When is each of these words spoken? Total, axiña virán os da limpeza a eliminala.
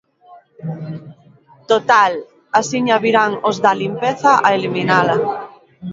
Total, 1.71 2.13
axiña 2.59 2.95
virán 3.05 3.31
os 3.49 3.57
da 3.63 3.73
limpeza 3.81 4.31
a 4.47 4.49
eliminala. 4.57 5.15